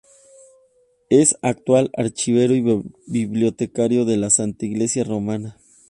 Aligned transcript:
Es 1.11 1.35
actual 1.43 1.91
archivero 1.95 2.55
y 2.55 2.63
bibliotecario 3.05 4.03
de 4.03 4.17
la 4.17 4.31
Santa 4.31 4.65
Iglesia 4.65 5.03
Romana. 5.03 5.59